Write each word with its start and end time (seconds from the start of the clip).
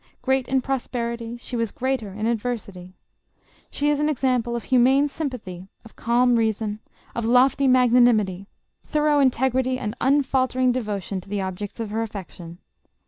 Great 0.23 0.47
in 0.47 0.61
prosperity, 0.63 1.37
she 1.37 1.55
was 1.55 1.69
greater 1.69 2.09
in 2.11 2.25
adversity. 2.25 2.95
She 3.69 3.89
is 3.91 3.99
an 3.99 4.09
example 4.09 4.55
of 4.55 4.63
humane 4.63 5.07
sympathy, 5.09 5.67
of 5.85 5.95
calm 5.95 6.37
reason, 6.37 6.79
of 7.13 7.23
lofty 7.23 7.67
magnanimity, 7.67 8.47
thorough 8.83 9.19
integrity 9.19 9.77
and 9.77 9.95
unfaltering 10.01 10.73
devo 10.73 10.99
tion 11.03 11.21
to 11.21 11.29
the 11.29 11.41
objects 11.41 11.79
of 11.79 11.91
her 11.91 12.01
affection. 12.01 12.57